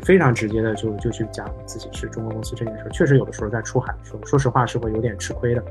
[0.00, 5.62] 非常直接的就就去讲自己是中国公司这件事，确实有的时候在出海的时候，说实话是会有点吃亏的。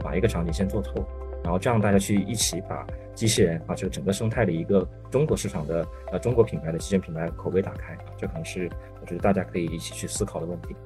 [0.00, 1.02] 把一个场景先做透，
[1.42, 8.68] 然后这样大家去一起把机器人啊这个整个生态的一个中国市场的呃中国品牌的机器人品牌口碑打开，这可能是
[9.00, 10.76] 我觉得大家可以一起去思考的问题。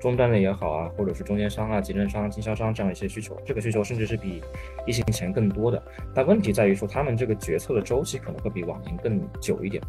[0.00, 4.42] 终端的也好啊，或者是中间商啊、集成商、经销商这样一些需求，这个需求甚至是比
[4.86, 5.80] 疫情前更多的。
[6.14, 9.82] 但问题在于说，他们这个决策的周期可能会比往年更久一点。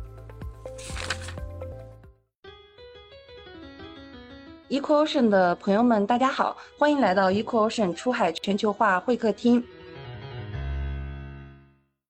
[4.71, 9.62] EcoOcean 的朋友们，大家好，欢迎来到 EcoOcean 出海全球化会客厅。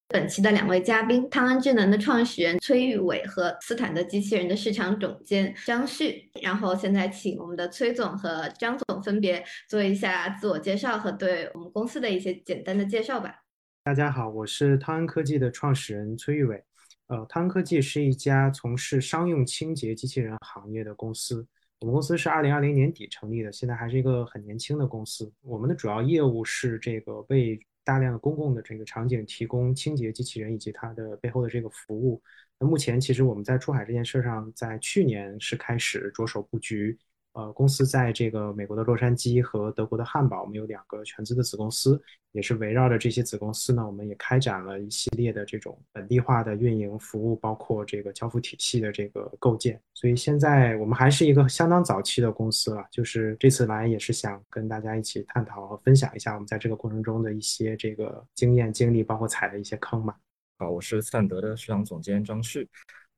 [0.10, 6.30] 本期的两位嘉宾，汤安智能的创始人崔玉伟和斯坦的机器人的市场总监张旭。
[6.40, 13.42] 然后现在请我们的崔总和张总分别做一下自我介绍和对我们公司的一些简单的介绍吧。
[13.84, 16.64] 大家好，我是汤安科技的创始人崔玉伟。
[17.08, 21.48] 呃，汤安科技是一家从事商用清洁机器人行业的公司。
[21.82, 25.34] 我们公司是二零二零年底成立的，现在还是一个很年轻的公司。
[25.42, 32.22] 我们的主要业务是这个为大量的公共的这个场景提供清洁机器人以及它的背后的这个服务。
[32.60, 36.96] 那目前其实我们在出海这件事上，在去年是开始着手布局。
[37.34, 42.02] 呃，公司在这个美国的洛杉矶和德国的汉堡，我们有两个全资的子公司，
[42.34, 49.82] 也是围绕着这些子公司呢，我们也开展了一系列的这种本地化的运营服务，包括这个交付体系的这个构建。
[49.94, 60.14] 所以现在我们还是一个相当早期的公司了，就是这次来也是想跟大家一起探讨和分享一下我们在这个过程中的一些这个经验经历，包括踩的一些坑嘛。
[60.58, 62.68] 好，我是散德的市场总监张旭。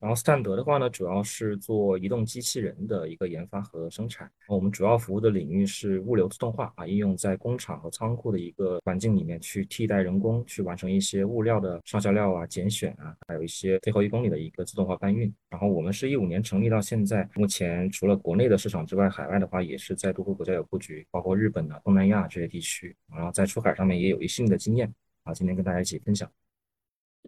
[0.03, 4.29] 然后斯坦德的话呢，主要是做移动机器人的一个研发和生产。
[4.49, 15.33] 我们主要服务的领域是物流自动化啊，应用在工厂和仓库的一个环境里面，去替代人工去完成一些物料的上下料啊、拣选啊，还有一些最后一公里的一个自动化搬运。
[15.49, 22.93] 然后我们是一五年成立到现在，目前除了国内的市场之外，海外的话也是在多个国家有布局，包括日本啊、东南亚这些地区。
[23.09, 26.29] 然后在出海上面也有一定的经验啊，今天跟大家一起分享。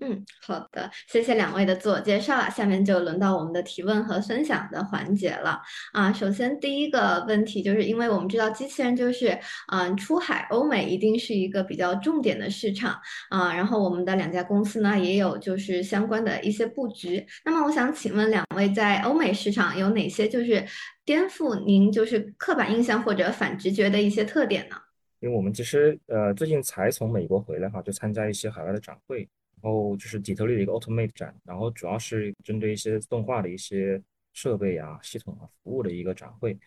[0.01, 5.61] 嗯，好的，谢谢两位的自我介绍啊，下面就轮到我们的提问和分享的环节了
[5.93, 6.11] 啊。
[6.11, 9.39] 首先第一个问题就是，因为我们知道机器人就是
[9.71, 17.25] 嗯出海欧美一定是一个比较重点的市场啊，然后我们的两家公司呢也有就是相关的一些布局。
[17.45, 20.65] 那么我想请问两位在欧美市场有哪些就是
[21.05, 24.75] 颠覆您就是刻板印象或者反直觉的一些特点呢？
[25.21, 29.27] 因为我们其实呃最近才从美国回来哈，就参加一些海外的展会。
[29.61, 34.01] 然后就是底特律的一个 Automate 展，然后主要是针对一些自动化的一些
[34.33, 36.57] 设备啊、系统啊、服务的一个展会。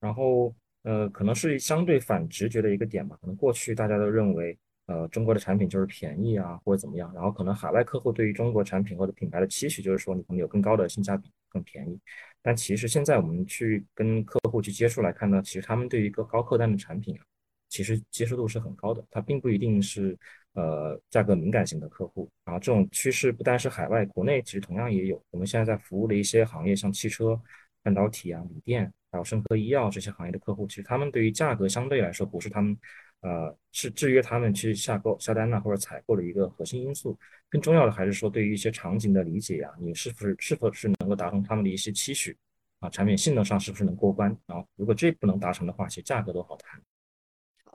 [0.00, 3.16] 然后呃，可能是相对反直觉的一个点吧。
[3.20, 4.56] 可能过去大家都认为，
[4.86, 7.10] 呃，中国的产品就是便宜啊，或者怎么样。
[7.14, 11.98] 然后可能海外客户对于中国产品或者品牌的期许就是说，你可能有更高的性价比、更便宜。
[12.42, 17.24] 但其实现在我们去跟客户去接触来看呢，其实他们对于一个高客单的产品啊，
[17.74, 19.04] 其实接受度是很高的。
[19.10, 20.16] 它并不一定是。
[20.56, 25.20] 呃，价格敏感型的客户，然后这种趋势不单是海外，国内其实同样也有。
[25.32, 27.36] 我们现在在服务的一些行业，像汽车、
[27.82, 32.78] 半导体啊、锂电，还有生科医药这些行业的客户，其实他们对于价格相对来说不是他们，
[33.22, 37.18] 呃，是制约他们去下购、下单呐或者采购的一个核心因素。
[37.48, 42.36] 更重要的还是说，对于一些场景的理解呀，你是不是是否是能够达成他们的一些期许
[42.78, 42.88] 啊？
[42.90, 44.28] 产品性能上是不是能过关？
[44.46, 46.80] 然后如果这不能达成的话，其实价格都好谈。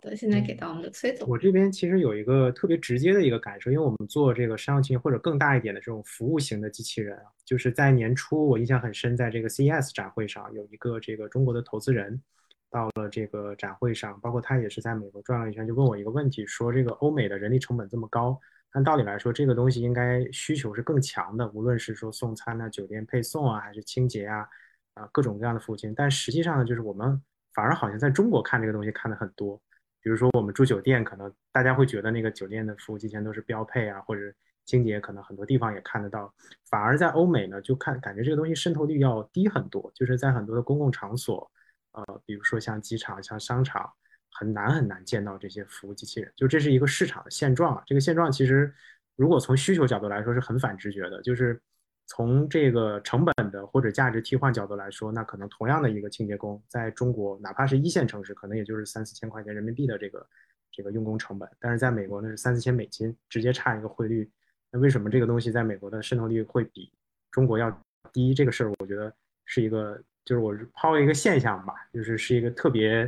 [0.02, 1.28] 对，现在给到我们的崔总。
[1.28, 12.22] 我这边其实有一个特别直接的一个感受，因为我们做这个商用机器人或者更大一点的这种服务型的机器人啊，就是在年初我印象很深，在这个 CES 展会上有一个这个中国的投资人
[12.70, 18.40] 到了这个展会上，包括他也是在美国转了一圈，就问我一个问题，说这个欧美的人力成本这么高，
[18.72, 24.48] 按道理来说这个东西应该需求是更强的，无论是说送餐啊、酒店配送啊，还是清洁啊，
[24.94, 27.22] 啊各种各样的服务型，但实际上呢，就是我们
[27.54, 29.62] 反而好像在中国看这个东西看的很多。
[30.10, 34.22] 比如说我们住酒店，可能大家会觉得那个酒店的服务机器人都是标配啊，或者
[34.66, 36.34] 清洁可能很多地方也看得到。
[36.68, 41.48] 反而在欧美呢，就看感觉这个东西渗透率要低很多，就是在很多的公共场所，
[41.92, 43.88] 呃，比如说像机场、像商场，
[44.32, 46.34] 很难很难见到这些服务机器人。
[46.36, 47.84] 就这是一个市场的现状啊。
[47.86, 48.74] 这个现状其实
[49.16, 51.62] 如果从需求角度来说是很反直觉的，就是。
[52.12, 60.28] 从这个成本的或者价值替换角度来说，那可能同样的一个清洁工，在中国哪怕是一线城市，可能也就是三四千块钱人民币的这个
[60.72, 64.28] 这个用工成本，但是在美国呢是三四千美金，直接差一个汇率。
[64.72, 66.92] 那为什么这个东西在美国的渗透率会比
[67.30, 67.70] 中国要
[68.12, 68.34] 低？
[68.34, 69.14] 这个事儿我觉得
[69.46, 69.96] 是一个，
[70.26, 73.08] 就是我抛一个现象吧，就是是一个特别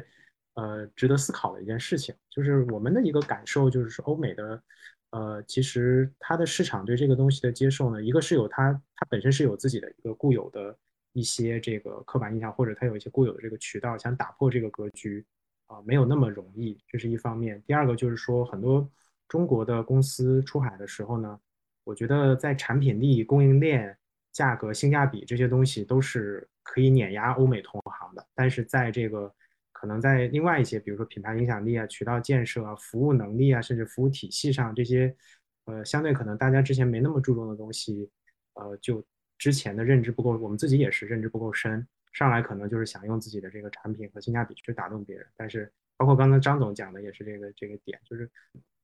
[0.53, 2.13] 呃值得思考的一件事情。
[2.29, 4.61] 就是我们的一个感受就是说，欧美的。
[5.11, 10.75] 呃，其实它的市场对这个东西的接受呢，一个是有它它本身是有自己的一个固有的
[11.13, 15.25] 一些这个刻板印象，或者它有一些固有的这个渠道，想打破这个格局
[15.67, 17.61] 啊，没有那么容易，这是一方面。
[17.67, 18.89] 第二个就是说，很多
[19.27, 21.39] 中国的公司出海的时候呢，
[21.83, 23.97] 我觉得在产品力、供应链、
[24.31, 29.33] 价格、性价比这些东西都是可以碾压欧美同行的，但是在这个
[29.81, 35.15] 可能在另外一些，比如说品牌影响力啊、渠道建设啊、服务能力啊，甚至服务体系上这些，
[35.65, 38.07] 呃，相对可能大家之前没那么注重的东西，
[38.53, 39.03] 呃，就。
[39.41, 45.25] 之前的认知不够，我们自己也是认知不够深，上来可能就是想用自己的这个产品和性价比去打动别人。
[45.35, 48.29] 但是，包括刚才张总讲的也是这个这个点，就是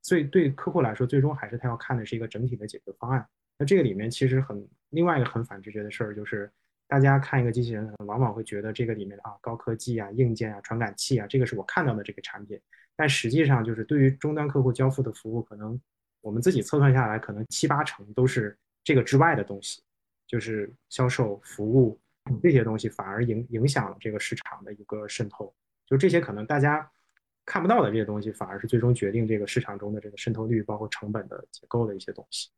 [0.01, 3.23] 最对客户来说，最终还是他要看的是一个整体的解决方案。
[3.59, 6.51] 那这个里面其实很另外一个很反直觉的事儿，就是
[6.87, 12.59] 大家看一个机器人，往往会觉得这个里面啊高科技啊、硬件啊、传感器啊，这个是我看到的这个产品。
[12.95, 15.79] 但实际上，就是对于终端客户交付的服务，可能
[16.21, 19.81] 我们自己测算下来，可能七八成都是这个之外的东西。
[20.25, 21.97] 就是销售服务
[22.43, 25.53] 这些东西，反而影影响了这个市场的一个渗透。
[25.85, 26.85] 就这些可能大家
[27.45, 32.49] 看不到的这些东西，反而是最终决定这个市场中的这个渗透率，包括成本的结构的一些东西。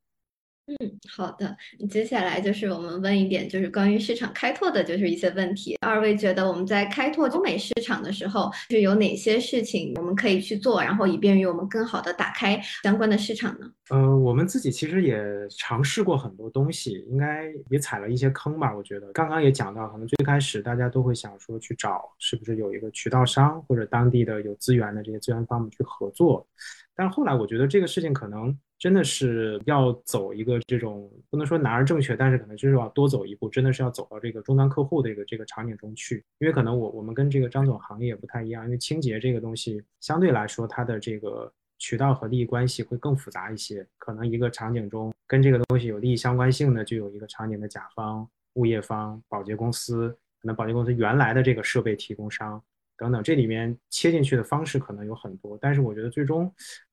[0.69, 1.57] 嗯，好的。
[1.89, 5.75] 接下来就是我们问一点，就是关于市场开拓的，就是一些问题。
[5.81, 13.68] 二位觉得我们在开拓中美市场的时候，是有哪些事情我们可以去做，然后以便于我们更好的打开相关的市场呢？
[13.89, 15.19] 呃，我们自己其实也
[15.57, 18.71] 尝试过很多东西，应该也踩了一些坑吧。
[18.75, 26.48] 我觉得刚刚也讲到，可能最开始大家都会想说去找是不是有一个渠道商或者当地的有资源的这些资源方们去合作，
[26.95, 28.56] 但是后来我觉得这个事情可能。
[28.80, 36.24] 真的是要走一个这种不能说哪儿正确，但是可能就是要多走一步，真的是要走到这个终端客户的一个这个场景中去。
[36.40, 43.86] 因为可能我我们跟这个张总行业不太一样，因为清洁这个东西相对来说它的这个渠道和利益关系会更复杂一些。
[43.98, 50.10] 可能一个场景中跟这个东西有利益相关性的，就有一个场景的甲方、物业方、保洁公司，
[50.42, 52.64] 可能保洁公司原来的这个设备提供商
[52.98, 56.50] 等等，这里面切进去的方式可能有很多，但是我觉得最终。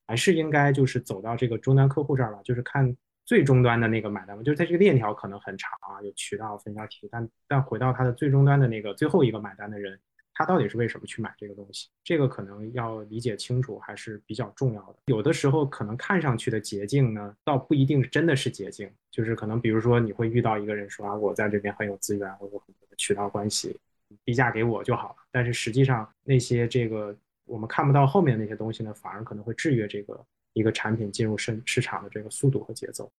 [0.06, 9.98] 还是应该就是走到这个终端客户这儿吧，就是看最终端的那个买单嘛，就是它这个链条可能很长啊，有渠道分销体，但但回到它的最终端的那个最后一个买单的人，
[10.32, 11.88] 他到底是为什么去买这个东西？
[12.04, 14.96] 这个可能要理解清楚还是比较重要的。
[15.06, 23.76] 有的时候可能看上去的捷径呢，倒不一定真的是捷径，就是可能比如说你会遇到一个人说啊，我在这边很有资源，我有很多的渠道关系，
[24.24, 25.16] 低价给我就好了。
[25.32, 27.16] 但是实际上那些这个。
[27.46, 33.10] 我们看不到后面那些东西呢，反而可能会制约这个一个产品进入市市场的这个速度和节奏。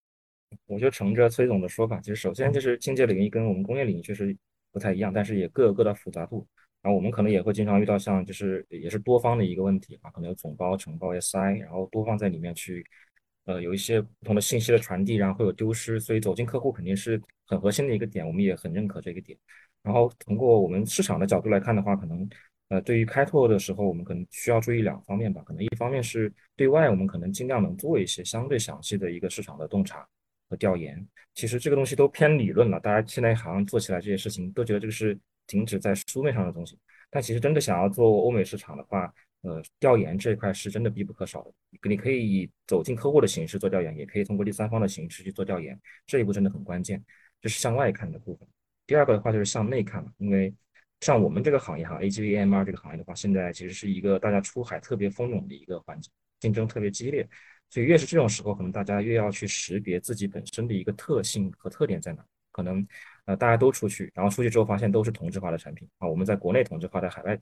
[0.66, 4.36] 我就乘着崔总的说法，其实首先就是清洁领域跟我们工业领域确实
[4.72, 6.48] 不太一样，但是也各有各的复杂度。
[6.82, 12.86] 然后我们可能也会经常遇到像就是也是多方的一个问题啊，可能有总包、承包、SI，然后多方在里面去，
[13.46, 19.38] 呃，有一些不同的信息的传递，然后会有丢失，所以走进客户肯定是很核心的一个点，我们也很认可这个点。
[19.84, 22.30] 然后通过我们市场的角度来看的话，可能。
[22.70, 25.42] 呃，对于开拓的时候，我们可能需要注意两方面吧。
[25.46, 30.06] 可能一方面是对外，我们可能尽量能做一些相对详细的一个市场的洞察
[30.50, 31.08] 和调研。
[31.34, 36.78] 其实这个东西都偏理论了，大家现在好像做起来这些事情都觉得这个是停止在书面上的东西。
[37.10, 41.54] 但其实真的想要做欧美市场的话，呃，调研这一块是真的必不可少的。
[41.90, 45.80] 你可以以走进客户的形式做调研，也可以通过第三方的形式去做调研。
[46.06, 47.02] 这一步真的很关键，
[47.42, 48.46] 这是向外看的部分。
[48.86, 50.54] 第二个的话就是向内看，因为。
[51.02, 57.28] 像我们这个行业哈，AGV AMR 这个行业的话，现在其实是一个大家出海特别蜂拥的一个环境，竞争特别激烈，
[57.70, 62.26] 所以越是这种时候，可能大家越要去识别自己本身的一个特性和特点在哪。
[62.52, 62.86] 可能
[63.26, 67.40] 呃大家都出去，然后出去之后发现都是同质化的产品啊，我们在国内同质化，在海外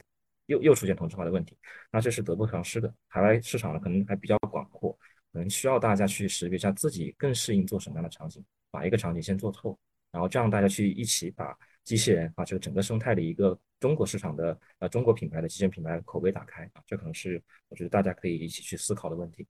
[0.47, 1.57] 又又出现同质化的问题，
[1.89, 2.93] 那这是得不偿失的。
[3.07, 4.91] 海外市场呢可能还比较广阔，
[5.31, 9.79] 可能需要大家去识别一下自己更适应做什么样的场景，把一个场景先做透，
[10.11, 11.57] 然后这样大家去一起把。
[11.85, 19.47] 机器人啊这个整个生态的一个中国市场的呃中国品牌的机器人品牌口碑打开啊，这可能是我觉得大家可以一起去思考的问题。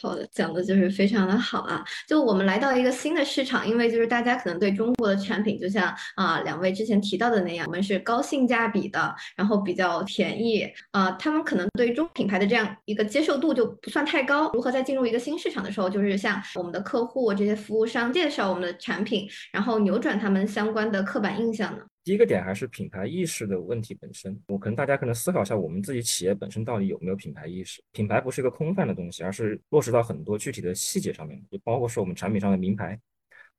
[0.00, 1.84] 好的，讲的就是非常的好啊！
[2.08, 14.50] 就我们来到一个新的市场，因为就是大家可能对中国的产品，就像啊两位之前提到的那样，我们是高性价比的，然后比较便宜啊，他们可能对中品牌的这样一个接受度就不算太高。
[14.52, 21.82] 如何在进入一个新市场的时候，就是向我们的客户这些服务商介绍我们的产品，然后扭转他们相关的刻板印象呢？
[22.10, 27.80] 第一个点还是品牌意识的问题本身，我可能大家可能思考一下，我们自己企业本身到底有没有品牌意识？
[27.92, 32.98] 品牌不是一个空泛的东西，而是落实到很多具体的细节上面，就包括说我们产品上的名牌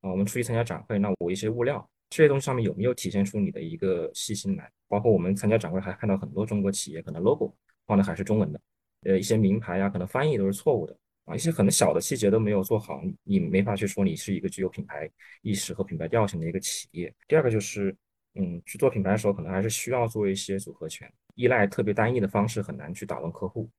[0.01, 4.70] 啊，我们出去参加展会，那我一些物料这些东西上面有没有体现出你的一个细心来？
[4.89, 7.55] 包括我们参加展会还看到很多中国企业可能 logo
[7.88, 8.62] 放的还是中文的，
[9.03, 15.10] 呃，一些名牌呀，可能翻译都是错误的，啊，一些很小的细节都没有做好，你没法去说你是一个具有品牌
[15.41, 17.15] 意识和品牌调性的一个企业。
[17.29, 17.96] 第二个就是，
[18.35, 23.69] 嗯，去做品牌的时候，可能还是需要做一些组合拳，依赖特别单一的方式很难去打动客户。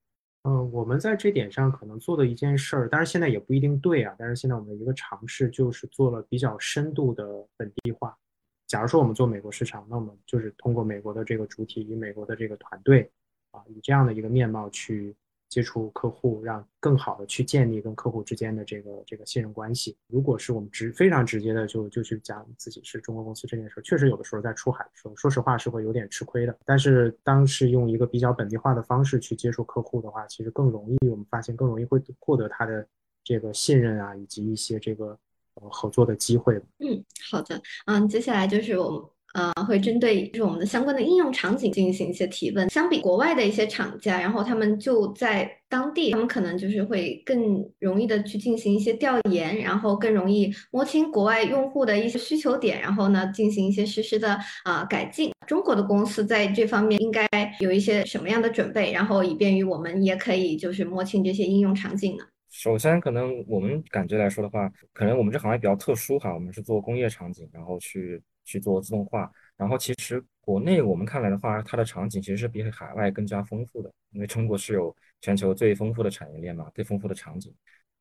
[0.45, 4.15] 嗯，我们在这点上可能做的一件事儿，当然现在也不一定对啊。
[4.19, 7.25] 但是现在我们的一个尝试就是做了比较深度的
[7.57, 8.17] 本地化。
[8.67, 13.11] 假如说我们做美国市场，那我们就是通过美国的这个主体，以美国的这个团队，
[13.53, 15.15] 啊，以这样的一个面貌去。
[15.53, 19.95] 接触客户，让更好的去建立跟客户之间的这个这个信任关系。
[20.07, 26.57] 如果是我们直非常直接的就就去讲自己是中国公司这件事，确实有的时候在出海的时候，说实话是会有点吃亏的。
[26.65, 32.89] 但是当是用一个比较本地化的方式去接触客户的话，其实更容易，我们发现更容易会获得他的
[33.23, 35.19] 这个信任啊，以及一些这个
[35.71, 36.57] 合作的机会。
[36.79, 39.03] 嗯，好的，嗯，接下来就是我们。
[39.35, 42.69] 呃，会针对就是我们的相关的应用场景进行一些提问。
[42.69, 55.33] 相比国外的一些厂家，然后他们就在当地，他们可能就是会更容易的去进行一些调研，然后更容易摸清国外用户的一些需求点，然后呢进行一些实时的啊改进。
[55.47, 57.27] 中国的公司在这方面应该
[57.61, 62.25] 有一些什么样的准备，然后以便于我们也可以就是摸清这些应用场景呢？
[62.51, 68.23] 首先，可能我们感觉来说的话，可能我们这行业比较特殊哈，我们是做工业场景，然后去。
[68.45, 77.55] 去做自动化，然后其实国内我们看来的话，它的场景其实是比海外更加丰富的，因为中国是有全球最丰富的产业链嘛，最丰富的场景，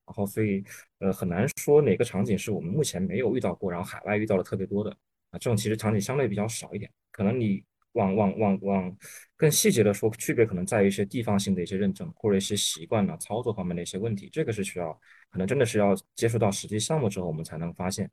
[0.05, 0.63] 然后所以
[0.99, 4.89] 呃很难说哪个场景是我们目前没有遇到过，然后海外遇到了特别多的。
[5.29, 8.97] 啊，这种其实场景相对比较少一点，可能你往往往往
[9.37, 14.91] 更细节的说，区别可能在于一些地方性的一些认证或者一些习惯呢操作方面的一些问题，这个是需要
[15.29, 18.09] 可能真的是要接触到实际项目之后我们才能发现，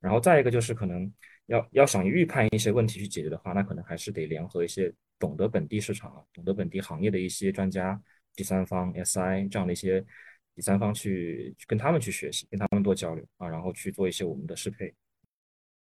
[0.00, 1.12] 然后再一个就是可能。
[1.46, 8.00] 要要想预判一些问题去解决的话，那可能还是得联合一些懂得本地市场、懂得本地行业的一些专家、
[8.34, 10.04] 第三方 SI 这样的一些
[10.54, 14.94] 第三方去跟他们去学习，跟他们多交流啊，然后去做一些我们的适配。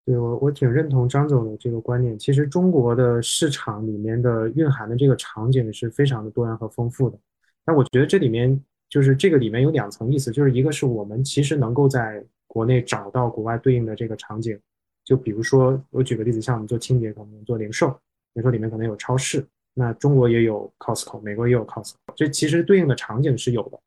[0.06, 2.18] 对我我挺认同张总的这个观点。
[2.18, 7.20] 其实中国的市场里面的蕴含的这个场景是非常的多元和丰富的。
[7.66, 14.58] 但我觉得这里面就是这个里面有两层意思，就是一个是我们其实能够在国内找到国外对应的这个场景。
[15.08, 17.98] 就比如说，我举个例子，像我们做清洁，可能做零售，
[18.34, 19.42] 零售里面可能有超市，
[19.74, 23.80] 那中国也有 Costco，美国也有 Costco，这其实对应的场景是有的。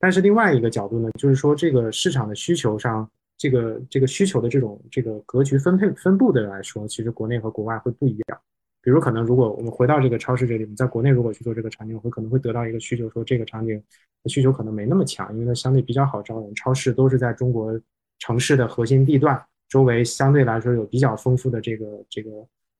[0.00, 8.40] 但是另外一个角度呢，就是说这个市场的需求上，这个这个需求的这种这个格局分配分布的来说，其实国内和国外会不一样。
[8.82, 13.80] 比如可能如果我们回到这个超市这里，面，在国内如果去做这个场景，会可能会得到一个需求，说这个场景
[14.24, 16.52] 的需求可能没那么强，因为它相对比较好招人。
[16.56, 17.80] 超市都是在中国
[18.18, 19.40] 城市的核心地段。
[19.74, 22.30] 周围相对来说有比较丰富的这个这个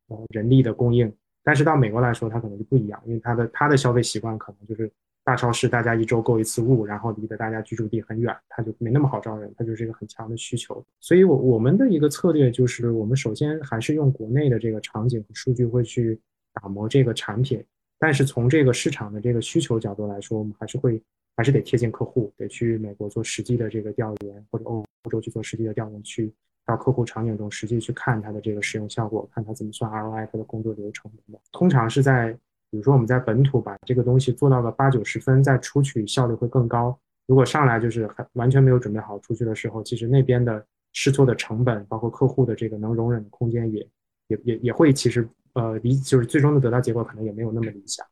[0.07, 4.89] 呃人力的供应，但是到美国来说，它可能就不一样，因为它的它的消费习惯可能就是
[5.25, 10.87] 大超市，大家一周购一次物，然后离得大家居住地很远，它就没那么好招人，它就是一个很强的需求。
[11.01, 16.17] 所以，我我们的一个策略就是，我们首先还是用国内的这个场景和数据会去
[16.53, 17.61] 打磨这个产品，
[17.99, 21.03] 但是从这个市场的这个需求角度来说，我们还是会
[21.37, 26.33] 还是得贴近客户，得去美国做实际的这个调研，或者欧欧洲去做实际的调研去。
[26.65, 31.41] 到客户场景中实际去看它的这个使用效果，看它怎么算 ROI，它的工作流程等等。
[31.53, 32.33] 通常是在，
[32.71, 36.99] 比如说我们在本土把这个东西做到了八九十分，再出去效率会更高。
[37.27, 43.87] 如果上来就是还完全没有准备好出去的时候，其实那边的试错的成本，包括客户的这个能容忍的空间也
[44.29, 48.07] 也也也会其实呃理就是最终的得到结果可能也没有那么理想。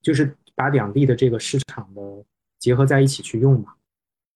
[0.00, 2.24] 就是把两地的这个市场的
[2.58, 3.72] 结合在一起去用嘛。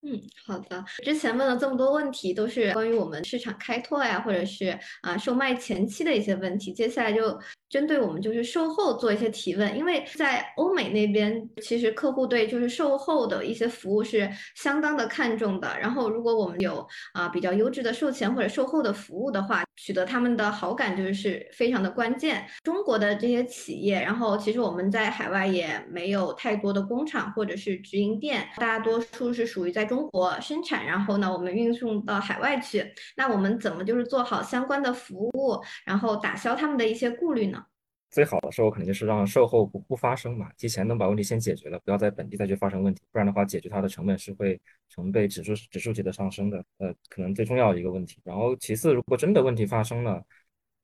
[0.06, 0.84] 嗯，好的。
[1.04, 6.72] 之前问了这么多问题，都是关于我们市场开拓呀，或者是啊售卖前期的一些问题。
[6.72, 7.36] 接下来就。
[7.68, 15.68] 针对我们就是售后做一些提问，因为在欧美那边，其实客户对就是售后的一些服务是相当的看重的。
[15.80, 22.46] 然后，如果我们有啊比较优质的售前或者售后的服务的话，取得他们的好感就是非常的关键。
[22.62, 32.92] 中国的这些企业，然后其实我们在海外也没有太多的工厂或者是直营店，大多数是属于在中国生产，然后呢我们运送到海外去。
[33.16, 37.62] 那我们怎么就是做好相关的服务，然后打消他们的一些顾虑呢？
[38.16, 44.58] 最好的时候肯定就是让售后不不发生嘛，提前能把问题先解决了，不要在本地再去发生问题，不然的话解决它的成本是会
[44.88, 48.18] 成倍指数指数级的上升的，呃，可能最重要的一个问题。
[48.24, 50.24] 然后其次，如果真的问题发生了，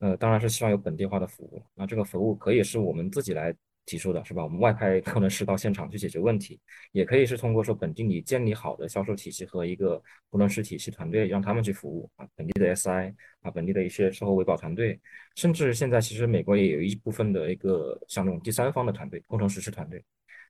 [0.00, 3.54] 呃，当然是希望有本地化的服务，那这个服务可以是我们自己来。
[3.84, 4.42] 提出的是吧？
[4.42, 6.60] 我们外派工程师到现场去解决问题，
[6.92, 14.98] 也可以是通过说本地你建立好的销售体系和一个工程师体系团队，让他们去服务啊，本地的 SI 啊，本地的一些售后维保团队，
[15.36, 20.02] 甚至现在其实美国也有一部分的一个像那种第三方的团队，工程实施团队，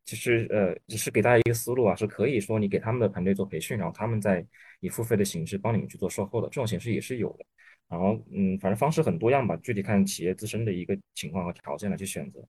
[0.05, 4.45] 其实呃，只是给大家一个思路啊，是可以说你给他们的团队做培训，然后他们再
[4.81, 7.45] 以付费的形式帮你们去做售后的，这种形式也是有的。
[7.89, 12.43] 然后嗯，反正方式很多样吧，具体看企业自身的一个情况和条件来去选择。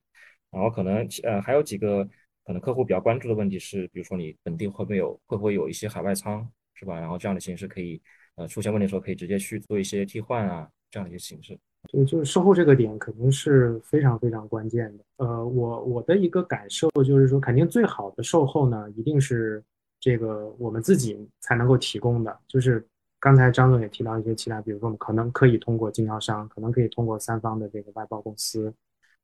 [0.54, 2.08] 然后可能呃还有几个
[2.46, 7.00] 可能客户比较关注的问题是，比如说你本地会不会有会不会有一些海外仓，是吧？
[7.00, 8.00] 然后这样的形式可以
[8.36, 11.58] 呃出现问题的时候可以直接去做一些替换啊，这样的一些形式。
[11.90, 15.04] 对，就是售后这个点肯定是非常非常关键的。
[15.18, 19.62] 呃，我我的一个感受就是说，肯定最好的售后呢，一定是
[20.00, 22.38] 这个我们自己才能够提供的。
[22.48, 22.86] 就是
[23.20, 28.72] 刚才张总也提到一些其他，比如说我们可能可以通过经销商，可能可以通过三方的这个外包公司。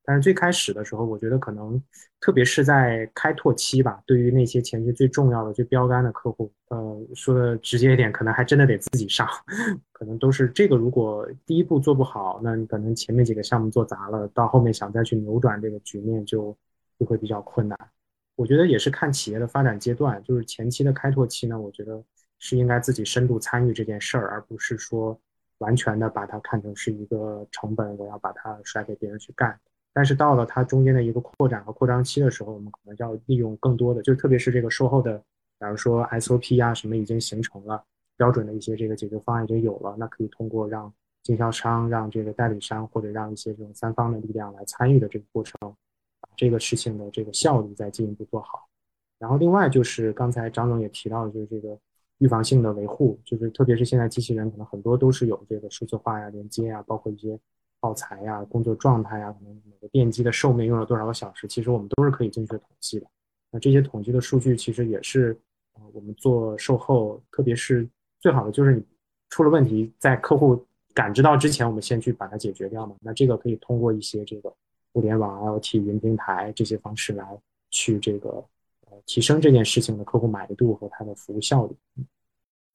[0.04, 1.80] 但是最开始的时候，我觉得可能，
[2.20, 9.28] 特别是在开拓期吧，对于那些前期最重要的、最标杆的客户，呃，说的直接一点，可能还真的得自己上，
[9.92, 10.76] 可能都是这个。
[10.76, 16.56] 如果第一步做不好，那你可能前面几个项目做砸了，到后面想再去扭转这个局面，就
[16.98, 17.78] 就会比较困难。
[18.36, 22.02] 我觉得也是看企业的发展阶段，就是前期的开拓期呢，我觉得
[22.38, 25.20] 是应该自己深度参与这件事儿，而不是说
[25.58, 29.60] 完全的把它看成是一个成本，我要把它甩给别人去干。
[29.92, 35.20] 但是到了它中间的一个扩展和扩张期的时候，我们可能要利用更多的，就特别是这个售后的，
[35.58, 37.82] 假如说 SOP 啊什么已经形成了
[38.16, 40.92] 标准的一些这个解决方案已经有了，那可以通过让
[41.24, 45.54] 经销商、让这个代理商或者让一些这种三方的力量来参与的这个过程，
[46.20, 48.68] 把这个事情的这个效率再进一步做好。
[49.18, 51.76] 然后另外就是刚才张总也提到，就是这个
[52.18, 57.36] 预防性的维护，就是特别是现在机器人可能很多都是有这个数字化呀、连接呀，包括一些。
[57.80, 63.06] 耗材呀，工作状态呀，可能每个电机的寿命用了多少个小时，其实我们都是可以精确统计的。
[63.50, 65.36] 那这些统计的数据其实也是，
[65.92, 67.88] 我们做售后，特别是
[68.20, 68.84] 最好的就是你
[69.28, 72.94] 出了问题，在客户感知到之前，我们先去把它解决掉嘛。
[73.00, 74.52] 那这个可以通过一些这个
[74.92, 77.26] 互联网、IoT、云平台这些方式来
[77.70, 78.28] 去这个
[78.90, 81.74] 呃提升这件事情的客户满意度和它的服务效率。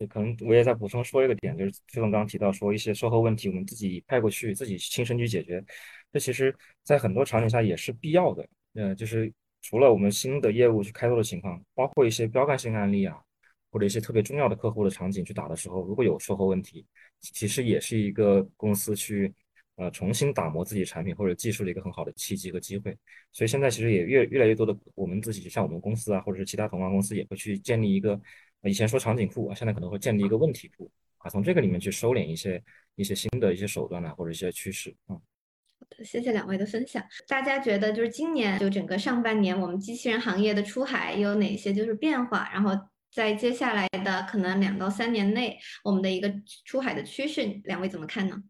[0.10, 5.64] 可能我也再补充说一个点，就是崔总刚刚提到说一些售后问题，我们自己派过去，自己亲身去解决，
[6.12, 8.46] 这其实在很多场景下也是必要的。
[8.74, 13.16] 呃，就是除了我们新的业务去开拓的情况，包括一些标杆性案例啊，
[13.72, 16.86] 或者一些特别重要的客户的场景去打的时候，如果有售后问题，
[17.22, 19.34] 其实也是一个公司去
[19.78, 22.94] 呃重新打磨自己产品或者技术的一个很好的契机和机会。
[23.32, 28.20] 所以现在其实也越越来越多的我们自己，像我们公司啊，或者是其他同行公司也会去建立一个。
[28.66, 32.62] 以前说场景库啊，现在可能会建立一个问题库啊，从这个里面去收敛一些
[32.96, 35.14] 一些新的一些手段啊，或者一些趋势啊。
[35.16, 37.04] 好的，谢谢两位的分享。
[37.28, 42.50] 大家觉得就是今年就整个上半年我们机器人行业的出海有哪些就是变化？
[42.52, 42.72] 然后
[43.12, 48.42] 在接下来的可能两到三年内，我们的一个出海的趋势，两位怎么看呢？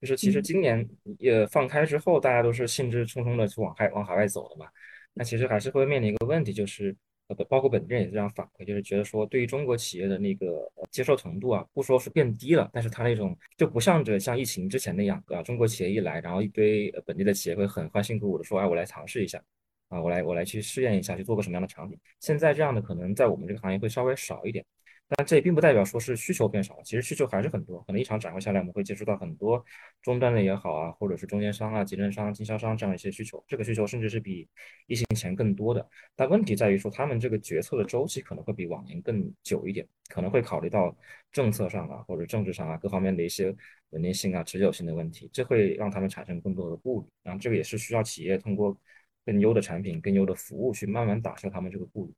[0.00, 0.86] 就是其实今年
[1.18, 4.66] 也放开之后，大家都是兴致冲冲的去往海往海外走的嘛。
[5.14, 6.94] 那其实还是会面临一个问题，就是。
[7.28, 19.42] 呃，包括本地人也这样反馈，就是觉得说，对于中国企业的那个接受程度啊，不说是变低了，但是它那种就不像着像疫情之前那样啊，中国企业一来，然后一堆本地的企业会很欢欣鼓舞的说，哎，我来尝试一下，
[19.88, 21.98] 啊，我来我来去试验一下，去做个什么样的场景。
[22.20, 24.64] 现在这样的可能在我们这个行业会稍微少一点。
[25.08, 27.82] 但这也并不代表说是需求变少了，其实需求还是很多。
[27.84, 29.64] 可能一场展会下来，我们会接触到很多
[30.02, 33.42] 终端的也好啊，或者是中间商啊、集成商、经销商这样一些需求。
[33.48, 34.46] 这个需求甚至是比
[34.86, 35.88] 疫情前更多的。
[36.14, 40.94] 但问题在于说，他们这个决策的周期可能会比往年更久一点，可能会考虑到
[41.32, 43.54] 政策上啊，或者政治上啊各方面的一些
[43.90, 47.06] 稳定性啊、持久性的问题，这会让他们产生更多的顾虑。
[47.22, 48.76] 然后这个也是需要企业通过
[49.24, 52.12] 更优的产品、更优的服务去慢慢打消他们这个顾虑。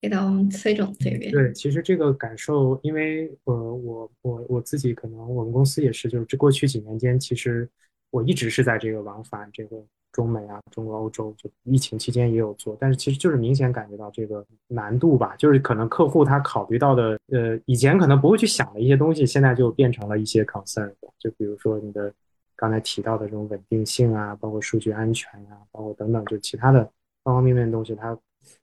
[0.00, 1.30] 给到我们崔总这边。
[1.30, 7.68] 对，其实这个感受，因为呃，我我我自己可能我们公司也是，就是这过去几年间，其实
[8.10, 9.76] 我一直是在这个往返这个
[10.10, 22.10] 中美啊、中国、欧洲，就疫情期间也有做，但是其实就是明显感觉到这个难度吧，就是可能客户他考虑到的，呃，以前可能不会去想的一些东西，现在就变成了一些 concern，就比如说你的
[22.56, 26.82] 刚才提到的这种稳定性啊，包括数据安全啊，包括等等，就其他的
[27.22, 28.18] 方方面面的东西，它。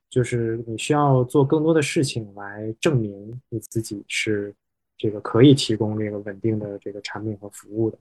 [0.09, 4.53] 就是你需要做更多的事情来证明你自己是
[4.97, 7.97] 这个可以提供这个稳定的这个产品和服务的，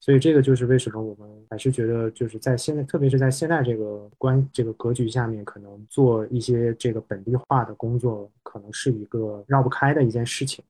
[0.00, 10.64] 所以这个就是为什么我们还是觉得就是在现在，特别是在现在这个关这个格局下面，可能做一些这个本地化的工作，可能是一个绕不开的一件事情。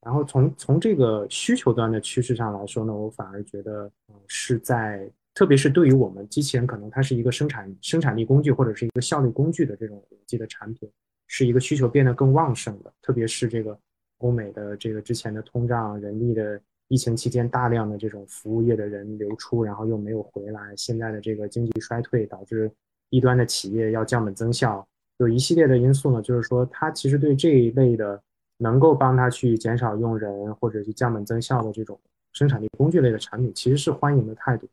[0.00, 3.90] 然后从从这个需求端的趋势上来说呢，我反而觉得
[4.26, 5.10] 是在。
[5.34, 10.88] 特别是对于我们机器人，可能它是一个生产生产力工具或者是一个效率工具的这种逻辑的产品，
[11.26, 12.92] 是一个需求变得更旺盛的。
[13.02, 13.76] 特别是这个
[14.18, 22.70] 欧美的这个之前的通胀、人力的疫情期间大量的这种服务业的人流出，然后又没有回来，现在的这个经济衰退导致
[23.10, 24.86] 低端的企业要降本增效，
[25.18, 28.22] 有一系列的因素呢，就是说它其实对这一类的
[28.58, 31.98] 能够帮他去减少用人或者去降本增效的这种
[32.32, 34.68] 生产力工具类的产品，其实是欢迎的态度。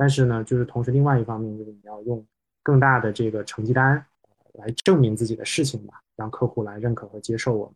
[0.00, 2.26] 但是呢，就是同时另外一方面，就是你要用
[2.62, 4.02] 更大的这个成绩单
[4.54, 7.74] 来证明自己的事情吧，让客户来认可和接受我们。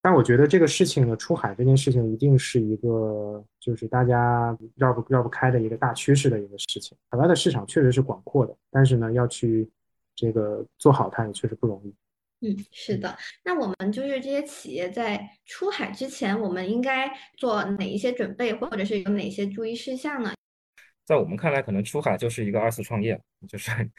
[0.00, 6.96] 但我觉得这个事情呢，出海这件事情一定是一个就是大家绕不绕不开的一个大趋势的一个事情。
[7.10, 9.70] 海外的市场确实是广阔的，但是呢，要去
[10.14, 11.94] 这个做好它也确实不容易。
[12.40, 13.14] 嗯，是的。
[13.44, 20.32] 那我们就是这些企业在出海之前，我们应该做哪一些准备，或者是有哪些注意事项呢？
[21.04, 23.70] 在我们看来，可能出海就是一个二次创业，就是。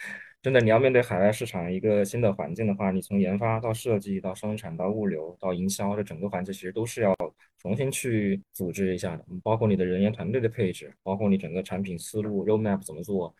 [0.43, 7.15] 真的，你要面对海外市场一个新的环境的话，你从研发到设计到生产到物流到营销这整个环节，其实都是要
[7.59, 9.25] 重新去组织一下的。
[9.41, 13.33] 包括你的人员团队的配置，包括你整个产品思路 roadmap 怎么做，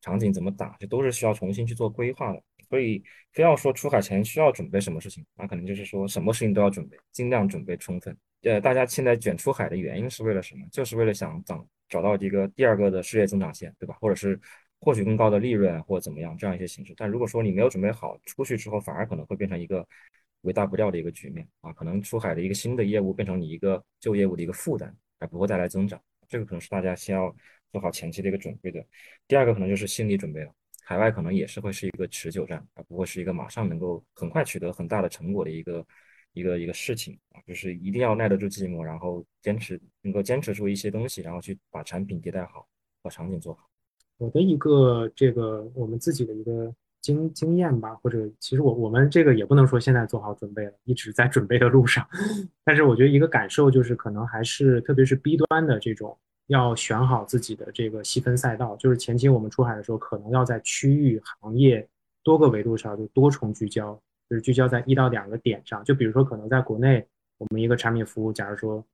[0.00, 2.42] 场景怎么打，这都是需要重新去做规划的。
[2.70, 8.16] 所以，非要说出海前需要准备什么事情，那可能就是说什么事情都要准备，尽量准备充分。
[8.42, 10.66] 呃，大家现在卷出海的原因是为了什么？
[10.70, 13.96] 就是为了想找找到一个第二个的事业增长线，对吧？
[14.00, 14.40] 或者是。
[14.78, 19.84] 获取更高的利润或怎么样这样一些形式，但如果说你没有准备好，出去之后反而可能会变成一个
[20.42, 26.00] 尾大不掉的一个局面啊，可能出海的一个新的业务变成你一个旧业务的一个负担，而不会带来增长。
[26.28, 27.34] 这个可能是大家先要
[27.72, 28.84] 做好前期的一个准备的。
[29.26, 30.52] 第二个可能就是心理准备了，
[30.84, 35.84] 海外可能也是会是一个持久战，而不会是一个马上能够很快取得很大的成果的一个
[36.36, 42.68] 一个一个事情啊，就是一定要耐得住寂寞，然后坚持能够坚持住一些东西，然后去把产品迭代好，
[43.02, 43.66] 把场景做好。
[44.18, 46.70] 我的一个这个我们自己的一个
[47.00, 52.06] 经经验吧，或者其实我我们这个也不能说现在做好准备了，一直在准备的路上。
[52.62, 56.18] 但是我觉得一个感受就是，可能还是特别是 B 端的这种，
[56.48, 58.76] 要选好自己的这个细分赛道。
[58.76, 61.88] 就是前期我们出海的时候，可能要在区域、行业
[62.22, 65.82] 多个维度上就多重聚焦，就是聚焦在一到两个点上。
[65.84, 67.06] 就比如说，可能在国内，
[67.38, 68.84] 我们一个产品服务，假如说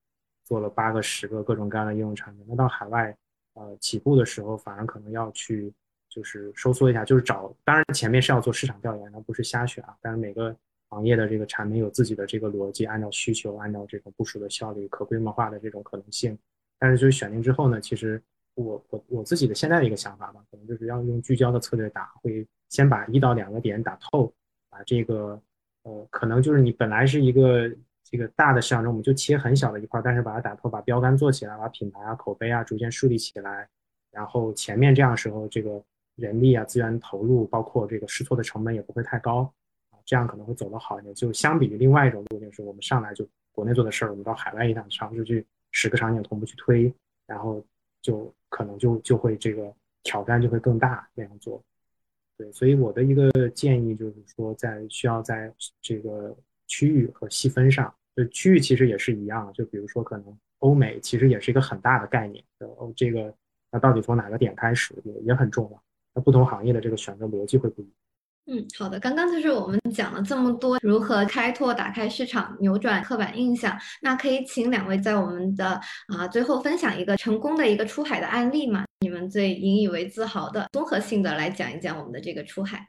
[0.45, 3.17] 做了八个、十个各种各样的应用产品，那到海外。
[3.55, 5.71] 呃，起步的时候反而可能要去，
[6.09, 9.95] 就是收缩一下，就是找，当然前面是要做市场调研，而不是瞎选啊。
[10.01, 10.57] 但是每个
[10.89, 16.35] 行业的这个产品有自己的这个逻辑，按照需求，按照这种部署的效率、可规模化的这种可能性。
[16.79, 18.23] 但是就是选定之后呢，其实
[18.55, 24.33] 我我我自己的现在的一个想法吧，可能就是要用聚焦的策略打，会先把一到两个点打透，
[24.73, 25.41] 把这个
[25.85, 27.71] 呃，可能就是你本来是一个。
[28.05, 33.67] 这个大的市场中，我们就切很小的一块，但是把它打破，把标杆做起来，把品牌啊、口碑啊逐渐树立起来。
[34.11, 35.83] 然后前面这样时候，这个
[36.17, 39.51] 人力啊、资源投入，包括这个试错的成本也不会太高
[39.91, 41.15] 啊，这样可能会走得好一点。
[41.15, 46.93] 就相比于另外一种路径，是我们上来就国内做的事儿，我们到海外一趟尝试去十个场景同步去推，
[47.27, 47.65] 然后
[48.03, 51.63] 就可能就就会这个挑战就会更大那样做。
[52.37, 57.93] 对，所以我的一个建议就是说，在需要在这个区域和细分上。
[58.15, 63.35] 就区域其实也是一样，就比如说可能欧美其实也是一个很大的概念，哦，这个
[63.71, 65.83] 那到底从哪个点开始也也很重要，
[66.15, 67.95] 那不同行业的这个选择逻辑会不一样。
[68.47, 78.85] 嗯，好的，刚刚就是我们讲了这么多如何开拓、打开市场、扭转刻板印象，那可以请两位在我们的啊最后分享一个成功的一个出海的案例吗？
[79.03, 82.89] 你们最引以为自豪的，综合性的来讲一讲我们的这个出海。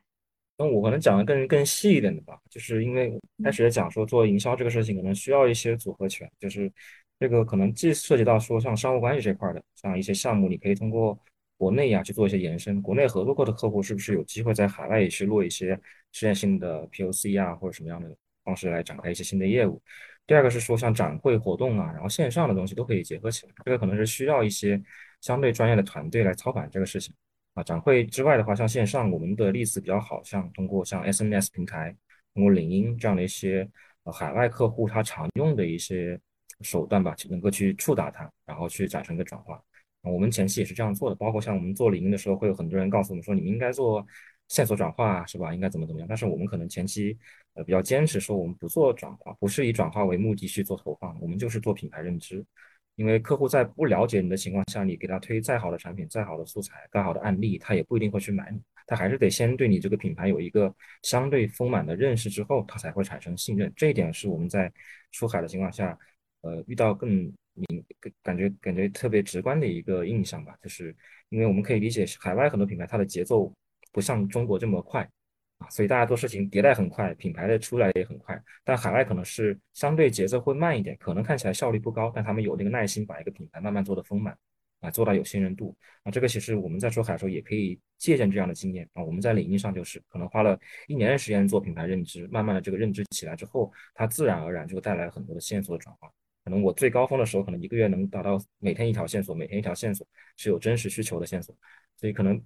[0.60, 6.72] 那我可能讲的更更细一点的吧，就是因为开始也讲说做营销这个事情可能需要一些组合拳，就是
[7.20, 11.20] 这个可能既涉及到说像商务关系这块的，像一些项目你可以通过
[11.58, 15.80] 国内呀去做一些延伸，国内合作过的客户是不是有机会在海外也去落一些
[16.12, 19.82] 实验性的 POC 啊或者什么样的方式来展开一些新的业务。
[20.28, 24.80] 第二个是说像展会活动啊，然后线上的东西都可以结合起来，这个可能是需要一些
[25.24, 27.16] 相对专业的团队来操盘这个事情。
[27.54, 31.96] 啊，展会之外的话，像线上，我们的例子比较好，像通过像 SMS 平台，
[32.34, 33.66] 通过领英这样的一些
[34.04, 36.20] 呃海外客户他常用的一些
[36.60, 39.64] 手段吧，能够去触达他，然后去产生一个转化。
[40.02, 44.06] 我们前期也是这样做的，包括像我们做领英的时候，会有很多人告诉我们说，你们应该做
[44.50, 45.54] 线索转化，是吧？
[45.54, 46.08] 应该怎么怎么样？
[46.10, 47.18] 但是我们可能前期
[47.54, 52.44] 呃比较坚持说，我们不做转化，不是以转化为目的去做投放，我们就是做品牌认知。
[52.96, 58.62] 因为客户在不了解你的情况下，你给他推再好的产品、再好的素材、再好的案例，他也不一定会去买你。
[58.86, 63.72] 他还是得先对你这个品牌有一个相对丰满的认识之后，他才会产生信任。
[63.76, 64.72] 这一点是我们在
[65.12, 65.98] 出海的情况下，
[66.42, 67.10] 呃，遇到更
[67.54, 67.86] 明
[68.22, 70.56] 感觉感觉特别直观的一个印象吧。
[70.62, 70.96] 就是
[71.30, 73.52] 因为我们可以理解，海外很多品牌它的节奏
[73.92, 75.10] 不像中国这么快。
[75.70, 84.38] 所以大家做事情迭代很快，品牌的出来也很快，但海外可能是相对节奏会慢一点，可能看起来效率不高，但他们有那个耐心把一个品牌慢慢做的丰满。
[84.84, 85.74] 啊，做到有信任度
[86.04, 86.12] 啊。
[86.12, 89.02] 这个其实我们在出海的时候也可以借鉴这样的经验啊。
[89.02, 96.12] 我们在领英上就是可能花了一年的时间做品牌认知，慢慢的这个认知起来之后，它自然而然就带来很多的线索的转化。
[96.44, 101.56] 可能我最高峰的时候，可能一个月能达到每天一条线索，每天一条线索是有真实需求的线索。
[102.04, 102.38] 所以可能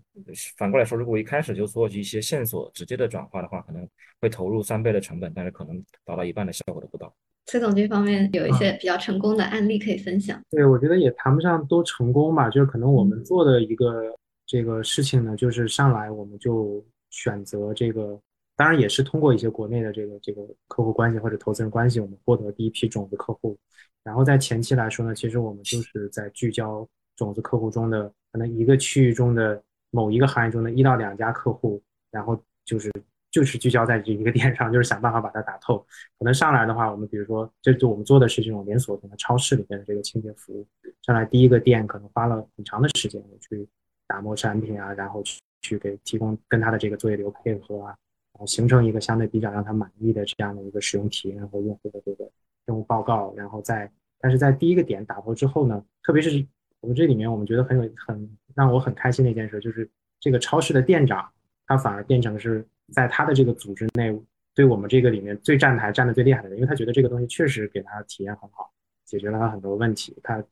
[0.56, 3.89] 反过来说，如果一开始就做一些线索直接的转化的话，可能
[4.22, 7.12] 会投入三倍的成本，但是可能达到一半的效果都不到。
[7.48, 10.39] 崔总这方面有一些比较成功的案例可以分享。
[10.52, 14.15] 对，我觉得也谈不上多成功吧，就是可能我们做的一个
[14.46, 18.22] 这个事情呢，就是上来我们就选择这个，
[18.56, 23.58] 当然也是通过一些国内的这个这个客户关系或者投资人关系，我们获得第一批种子客户。
[24.04, 28.13] 然后在前期来说呢，其实我们就是在聚焦种子客户中的。
[28.38, 32.91] 那一个区域中的某一个行业中的一到两家客户，然后就是
[33.32, 35.86] 就是聚焦在这一个点上，就是想办法把它打透。
[36.17, 40.67] 可能上来的话，我们比如说，这就我们做的是这种连锁的超市里面的这个清洁服务。
[41.02, 43.67] 上来第一个店可能花了很长的时间，我去
[44.08, 47.95] 打磨产品啊，然后去去给提供跟他的这个作业流配合啊，
[48.34, 52.30] 然后形成一个相对比较让他满意的这样的一个使用体验和用户的这个
[52.65, 53.34] 任务报告。
[53.36, 56.45] 然后在但是在第一个点打破之后呢，特别是。
[56.82, 61.28] 我们这里面，我们觉得很有很让我很开心的一件事，就是这个超市的店长，
[61.66, 64.16] 他反而变成是在他的这个组织内，
[64.54, 68.72] 对我们这个里面最站台站的最厉害的人，因为他觉得这个东西确实给他体验很好，
[69.06, 70.44] 解决了他很多问题，他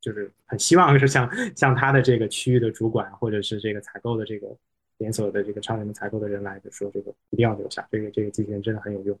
[0.00, 4.46] 就是很希望是像像他的这个区域的主管或者是这个采购的这个。
[4.98, 9.18] 连锁的这个超人的采购的人来就说这个一定要留下，这个这个机器人真的很有用，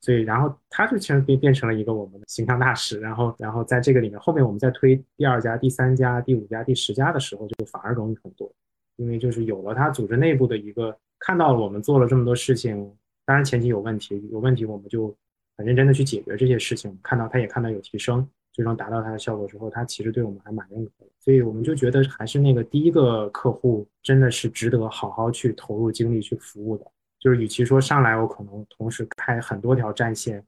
[0.00, 8.52] 所以然后他就其实变变成了一个我们的形象大使，然后然后在这个里面后面我们在推第二家、第三家、第五家、第十家的时候就反而容易很多，
[8.96, 12.92] 因为就是有了他组织内部的一个看到了我们做了这么多事情，
[13.24, 15.14] 当然前期有问题，有问题我们就
[15.56, 18.28] 很认真的去解决这些事情，看到他也看到有提升。
[18.52, 26.84] 最终达到它的效果之后，它其实对我们还蛮认可的，所以我们就觉得还是那个第一个客户真的是值得好好去投入精力去服务的。
[27.18, 30.44] 就是与其说上来我可能同时开很多条战线，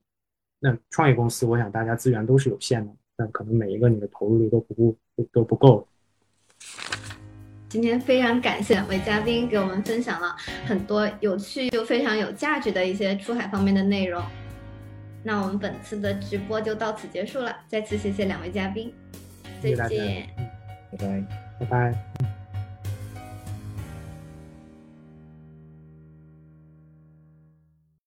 [0.60, 4.96] 那创业公司我想大家资源都是有限的，那可能每一个你的投入力都不够
[5.32, 5.86] 都不够。
[7.68, 10.36] 今天非常感谢两位嘉宾给我们分享了
[10.66, 14.22] 很多有趣又非常有价值的一些出海方面的内容。
[15.26, 18.92] 那我们本次的直播就到此结束了，再次谢谢两位嘉宾，
[19.62, 20.28] 再见，
[20.92, 21.24] 拜拜，
[21.60, 22.43] 拜拜。